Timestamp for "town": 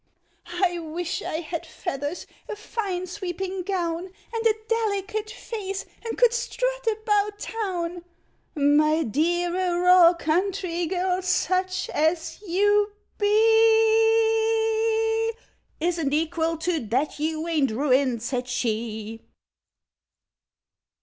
7.37-8.03